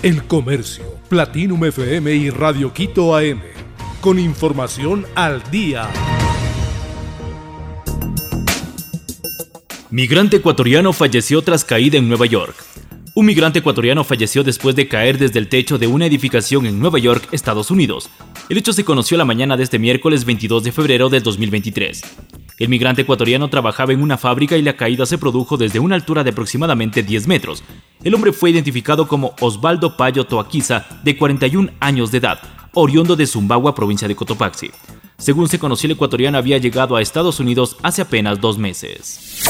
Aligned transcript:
El 0.00 0.22
Comercio, 0.28 0.84
Platinum 1.08 1.64
FM 1.64 2.14
y 2.14 2.30
Radio 2.30 2.72
Quito 2.72 3.16
AM. 3.16 3.40
Con 4.00 4.20
información 4.20 5.04
al 5.16 5.42
día. 5.50 5.90
Migrante 9.90 10.36
ecuatoriano 10.36 10.92
falleció 10.92 11.42
tras 11.42 11.64
caída 11.64 11.98
en 11.98 12.06
Nueva 12.06 12.26
York. 12.26 12.54
Un 13.16 13.26
migrante 13.26 13.58
ecuatoriano 13.58 14.04
falleció 14.04 14.44
después 14.44 14.76
de 14.76 14.86
caer 14.86 15.18
desde 15.18 15.40
el 15.40 15.48
techo 15.48 15.78
de 15.78 15.88
una 15.88 16.06
edificación 16.06 16.66
en 16.66 16.78
Nueva 16.78 17.00
York, 17.00 17.26
Estados 17.32 17.72
Unidos. 17.72 18.08
El 18.48 18.58
hecho 18.58 18.72
se 18.72 18.84
conoció 18.84 19.18
la 19.18 19.24
mañana 19.24 19.56
de 19.56 19.64
este 19.64 19.80
miércoles 19.80 20.24
22 20.24 20.62
de 20.62 20.70
febrero 20.70 21.08
de 21.08 21.18
2023. 21.18 22.02
El 22.58 22.68
migrante 22.68 23.02
ecuatoriano 23.02 23.48
trabajaba 23.48 23.92
en 23.92 24.02
una 24.02 24.18
fábrica 24.18 24.56
y 24.56 24.62
la 24.62 24.76
caída 24.76 25.06
se 25.06 25.16
produjo 25.16 25.56
desde 25.56 25.78
una 25.78 25.94
altura 25.94 26.24
de 26.24 26.30
aproximadamente 26.30 27.04
10 27.04 27.28
metros. 27.28 27.62
El 28.02 28.14
hombre 28.16 28.32
fue 28.32 28.50
identificado 28.50 29.06
como 29.06 29.34
Osvaldo 29.40 29.96
Payo 29.96 30.24
Toaquiza, 30.24 30.84
de 31.04 31.16
41 31.16 31.70
años 31.78 32.10
de 32.10 32.18
edad, 32.18 32.40
oriundo 32.74 33.14
de 33.14 33.28
Zumbagua, 33.28 33.76
provincia 33.76 34.08
de 34.08 34.16
Cotopaxi. 34.16 34.72
Según 35.18 35.48
se 35.48 35.60
conoció, 35.60 35.86
el 35.86 35.92
ecuatoriano 35.92 36.36
había 36.36 36.58
llegado 36.58 36.96
a 36.96 37.02
Estados 37.02 37.38
Unidos 37.38 37.76
hace 37.82 38.02
apenas 38.02 38.40
dos 38.40 38.58
meses. 38.58 39.44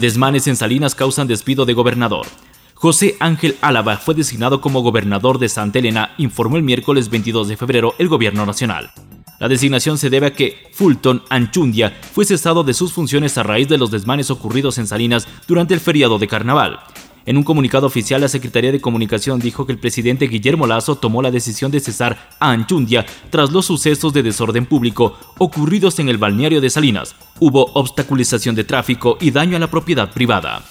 Desmanes 0.00 0.46
en 0.46 0.56
Salinas 0.56 0.94
causan 0.94 1.28
despido 1.28 1.66
de 1.66 1.74
gobernador. 1.74 2.26
José 2.72 3.16
Ángel 3.20 3.56
Álava 3.60 3.98
fue 3.98 4.14
designado 4.14 4.62
como 4.62 4.80
gobernador 4.80 5.38
de 5.38 5.48
Santa 5.50 5.80
Elena, 5.80 6.14
informó 6.16 6.56
el 6.56 6.62
miércoles 6.62 7.10
22 7.10 7.48
de 7.48 7.56
febrero 7.58 7.94
el 7.98 8.08
gobierno 8.08 8.46
nacional. 8.46 8.90
La 9.38 9.48
designación 9.48 9.98
se 9.98 10.10
debe 10.10 10.26
a 10.26 10.32
que 10.32 10.68
Fulton 10.72 11.22
Anchundia 11.28 11.96
fue 12.12 12.24
cesado 12.24 12.64
de 12.64 12.74
sus 12.74 12.92
funciones 12.92 13.38
a 13.38 13.44
raíz 13.44 13.68
de 13.68 13.78
los 13.78 13.90
desmanes 13.90 14.30
ocurridos 14.30 14.78
en 14.78 14.88
Salinas 14.88 15.28
durante 15.46 15.74
el 15.74 15.80
feriado 15.80 16.18
de 16.18 16.26
carnaval. 16.26 16.80
En 17.24 17.36
un 17.36 17.44
comunicado 17.44 17.86
oficial, 17.86 18.20
la 18.20 18.28
Secretaría 18.28 18.72
de 18.72 18.80
Comunicación 18.80 19.38
dijo 19.38 19.66
que 19.66 19.72
el 19.72 19.78
presidente 19.78 20.26
Guillermo 20.26 20.66
Lazo 20.66 20.96
tomó 20.96 21.22
la 21.22 21.30
decisión 21.30 21.70
de 21.70 21.78
cesar 21.78 22.30
a 22.40 22.50
Anchundia 22.50 23.06
tras 23.30 23.52
los 23.52 23.66
sucesos 23.66 24.12
de 24.12 24.22
desorden 24.22 24.66
público 24.66 25.16
ocurridos 25.38 25.98
en 25.98 26.08
el 26.08 26.18
balneario 26.18 26.60
de 26.60 26.70
Salinas. 26.70 27.14
Hubo 27.38 27.66
obstaculización 27.74 28.54
de 28.54 28.64
tráfico 28.64 29.18
y 29.20 29.30
daño 29.30 29.56
a 29.56 29.60
la 29.60 29.70
propiedad 29.70 30.10
privada. 30.10 30.64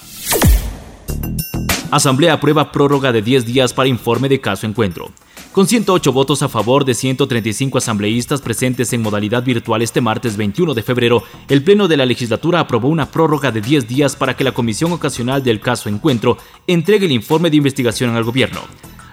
Asamblea 1.91 2.33
aprueba 2.33 2.71
prórroga 2.71 3.13
de 3.13 3.21
10 3.21 3.45
días 3.45 3.73
para 3.73 3.87
informe 3.87 4.27
de 4.27 4.41
caso 4.41 4.67
encuentro. 4.67 5.11
Con 5.57 5.67
108 5.67 6.13
votos 6.13 6.43
a 6.43 6.49
favor 6.49 6.85
de 6.85 6.93
135 6.93 7.79
asambleístas 7.79 8.41
presentes 8.41 8.93
en 8.93 9.01
modalidad 9.01 9.41
virtual 9.41 9.81
este 9.81 10.01
martes 10.01 10.37
21 10.37 10.75
de 10.75 10.83
febrero, 10.83 11.23
el 11.49 11.63
Pleno 11.63 11.87
de 11.87 11.97
la 11.97 12.05
legislatura 12.05 12.59
aprobó 12.59 12.89
una 12.89 13.09
prórroga 13.09 13.51
de 13.51 13.61
10 13.61 13.87
días 13.87 14.15
para 14.15 14.35
que 14.35 14.43
la 14.43 14.51
Comisión 14.51 14.91
Ocasional 14.91 15.41
del 15.41 15.59
Caso 15.59 15.89
Encuentro 15.89 16.37
entregue 16.67 17.07
el 17.07 17.11
informe 17.11 17.49
de 17.49 17.57
investigación 17.57 18.15
al 18.15 18.23
gobierno. 18.23 18.61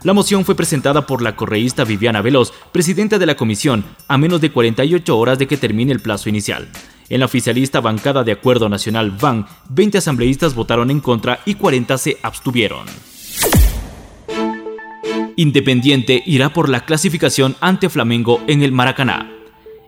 La 0.02 0.12
moción 0.12 0.44
fue 0.44 0.54
presentada 0.54 1.06
por 1.06 1.22
la 1.22 1.34
correísta 1.34 1.84
Viviana 1.84 2.20
Veloz, 2.20 2.52
presidenta 2.72 3.18
de 3.18 3.24
la 3.24 3.38
comisión, 3.38 3.82
a 4.06 4.18
menos 4.18 4.42
de 4.42 4.52
48 4.52 5.16
horas 5.16 5.38
de 5.38 5.46
que 5.46 5.56
termine 5.56 5.92
el 5.92 6.00
plazo 6.00 6.28
inicial. 6.28 6.68
En 7.08 7.20
la 7.20 7.24
oficialista 7.24 7.80
bancada 7.80 8.22
de 8.22 8.32
Acuerdo 8.32 8.68
Nacional 8.68 9.12
VAN, 9.12 9.46
20 9.70 9.96
asambleístas 9.96 10.54
votaron 10.54 10.90
en 10.90 11.00
contra 11.00 11.40
y 11.46 11.54
40 11.54 11.96
se 11.96 12.18
abstuvieron. 12.22 12.84
Independiente 15.36 16.22
irá 16.26 16.52
por 16.52 16.68
la 16.68 16.84
clasificación 16.84 17.56
ante 17.60 17.88
Flamengo 17.88 18.42
en 18.46 18.62
el 18.62 18.72
Maracaná. 18.72 19.33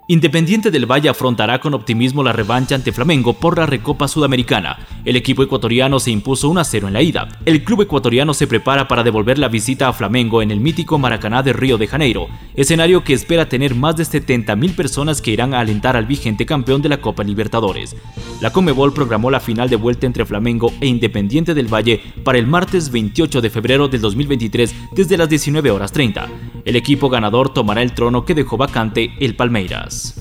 Independiente 0.09 0.71
del 0.71 0.87
Valle 0.87 1.09
afrontará 1.09 1.59
con 1.59 1.75
optimismo 1.75 2.23
la 2.23 2.33
revancha 2.33 2.77
ante 2.77 2.93
Flamengo 2.93 3.33
por 3.33 3.59
la 3.59 3.67
Recopa 3.67 4.07
Sudamericana. 4.07 4.79
El 5.05 5.17
equipo 5.17 5.43
ecuatoriano 5.43 5.99
se 5.99 6.13
impuso 6.13 6.49
1 6.49 6.61
a 6.61 6.65
0 6.65 6.87
en 6.87 6.93
la 6.93 7.03
ida. 7.03 7.29
El 7.45 7.65
club 7.65 7.83
ecuatoriano 7.83 8.33
se 8.33 8.47
prepara 8.47 8.87
para 8.87 9.03
devolver 9.03 9.37
la 9.37 9.49
visita 9.49 9.89
a 9.89 9.93
Flamengo 9.93 10.43
en 10.43 10.53
el 10.53 10.61
mítico 10.61 10.97
Maracaná 10.97 11.43
de 11.43 11.53
Río 11.53 11.77
de 11.77 11.89
Janeiro, 11.89 12.29
escenario 12.55 13.03
que 13.03 13.15
espera 13.15 13.49
tener 13.49 13.75
más 13.75 13.97
de 13.97 14.05
70.000 14.05 14.77
personas 14.77 15.21
que 15.21 15.33
irán 15.33 15.55
a 15.55 15.59
alentar 15.59 15.97
al 15.97 16.07
vigente 16.07 16.47
campeón 16.47 16.83
de 16.83 16.89
la 16.89 17.01
Copa 17.01 17.25
Libertadores. 17.25 17.97
La 18.41 18.53
Comebol 18.53 18.93
programó 18.93 19.29
la 19.33 19.41
final 19.41 19.69
de 19.69 19.75
vuelta 19.75 20.07
entre 20.07 20.25
Flamengo 20.25 20.73
e 20.81 20.87
Independiente 20.87 21.53
del 21.53 21.67
Valle 21.67 22.01
para 22.23 22.39
el 22.39 22.47
martes 22.47 22.93
28 22.93 23.41
de 23.41 23.51
febrero 23.51 23.89
del 23.89 24.03
2023 24.03 24.73
desde 24.93 25.17
las 25.17 25.29
19 25.29 25.69
horas 25.73 25.91
30. 25.91 26.29
El 26.67 26.75
equipo 26.75 27.09
ganador 27.09 27.55
tomará 27.55 27.81
el 27.81 27.93
trono 27.93 28.25
que 28.25 28.35
dejó 28.35 28.57
vacante 28.57 29.13
el 29.21 29.37
Palmeiras. 29.37 30.15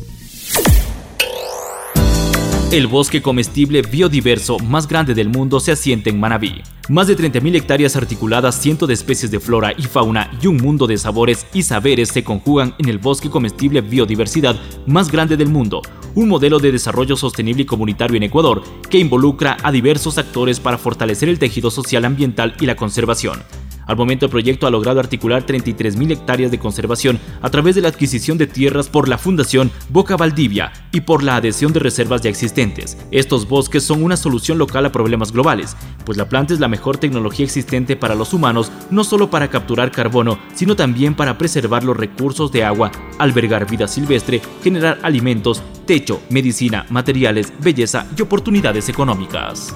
El 2.72 2.86
bosque 2.86 3.20
comestible 3.20 3.82
biodiverso 3.82 4.60
más 4.60 4.88
grande 4.88 5.16
del 5.16 5.30
mundo 5.30 5.60
se 5.60 5.72
asienta 5.72 6.12
en 6.12 6.20
Manabí. 6.20 6.62
Más 6.88 7.08
de 7.08 7.18
30.000 7.18 7.56
hectáreas 7.56 7.96
articuladas, 7.96 8.62
cientos 8.62 8.88
de 8.88 8.94
especies 8.94 9.32
de 9.32 9.40
flora 9.40 9.74
y 9.76 9.84
fauna 9.84 10.30
y 10.40 10.46
un 10.46 10.58
mundo 10.58 10.86
de 10.86 11.00
sabores 11.00 11.48
y 11.52 11.64
saberes 11.64 12.10
se 12.10 12.24
conjugan 12.24 12.76
en 12.78 12.90
el 12.90 13.00
bosque 13.00 13.32
comestible 13.32 13.82
biodiversidad 13.82 14.56
más 14.86 15.12
grande 15.12 15.38
del 15.38 15.50
mundo, 15.50 15.82
un 16.14 16.30
modelo 16.30 16.60
de 16.60 16.72
desarrollo 16.72 17.16
sostenible 17.16 17.64
y 17.64 17.66
comunitario 17.66 18.18
en 18.18 18.24
Ecuador 18.24 18.62
que 18.88 19.00
involucra 19.00 19.58
a 19.64 19.72
diversos 19.72 20.20
actores 20.20 20.60
para 20.60 20.78
fortalecer 20.78 21.28
el 21.28 21.40
tejido 21.40 21.72
social 21.72 22.06
ambiental 22.06 22.56
y 22.60 22.68
la 22.68 22.76
conservación. 22.76 23.40
Al 23.86 23.98
momento 23.98 24.26
el 24.26 24.32
proyecto 24.32 24.68
ha 24.68 24.72
logrado 24.72 25.00
articular 25.00 25.46
33.000 25.46 26.12
hectáreas 26.12 26.52
de 26.52 26.60
conservación 26.60 27.20
a 27.42 27.50
través 27.50 27.76
de 27.76 27.82
la 27.82 27.90
adquisición 27.90 28.38
de 28.38 28.48
tierras 28.48 28.90
por 28.90 29.08
la 29.08 29.18
Fundación 29.18 29.72
Boca 29.90 30.18
Valdivia 30.18 30.72
y 30.92 31.02
por 31.02 31.24
la 31.24 31.36
adhesión 31.36 31.74
de 31.74 31.80
reservas 31.80 32.22
ya 32.22 32.30
existentes. 32.30 32.98
Estos 33.12 33.48
bosques 33.48 33.84
son 33.84 34.04
una 34.04 34.18
solución 34.18 34.58
local 34.58 34.86
a 34.86 34.92
problemas 34.92 35.32
globales, 35.32 35.76
pues 36.06 36.18
la 36.18 36.30
planta 36.30 36.54
es 36.54 36.60
la 36.60 36.68
mejor 36.68 36.98
tecnología 36.98 37.46
existente 37.46 37.96
para 37.96 38.16
los 38.16 38.34
humanos, 38.34 38.72
no 38.90 39.04
solo 39.04 39.30
para 39.30 39.50
capturar 39.50 39.92
carbono, 39.92 40.40
sino 40.54 40.76
también 40.76 41.16
para 41.16 41.38
preservar 41.38 41.84
los 41.84 41.98
recursos 41.98 42.52
de 42.52 42.64
agua, 42.64 42.92
albergar 43.20 43.70
vida 43.70 43.88
silvestre, 43.88 44.42
generar 44.64 45.00
alimentos, 45.04 45.62
techo, 45.86 46.22
medicina, 46.30 46.86
materiales, 46.90 47.54
belleza 47.60 48.08
y 48.18 48.22
oportunidades 48.22 48.90
económicas. 48.90 49.76